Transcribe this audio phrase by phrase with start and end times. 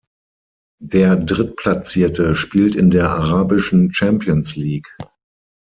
[0.81, 4.97] Der Drittplatzierte spielt in der arabischen Champions League.